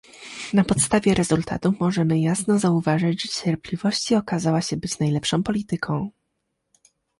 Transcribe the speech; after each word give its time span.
Na 0.53 0.63
podstawie 0.63 1.13
rezultatów 1.13 1.79
możemy 1.79 2.19
jasno 2.19 2.59
zauważyć, 2.59 3.21
że 3.23 3.41
cierpliwości 3.43 4.15
okazała 4.15 4.61
się 4.61 4.77
być 4.77 4.99
najlepszą 4.99 5.43
polityką 5.43 6.09